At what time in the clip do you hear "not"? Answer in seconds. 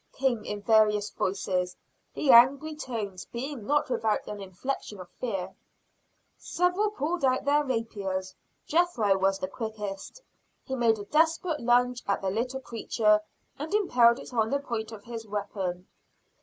3.67-3.87